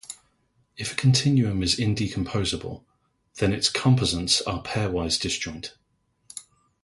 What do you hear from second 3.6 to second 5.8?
composants are pairwise disjoint.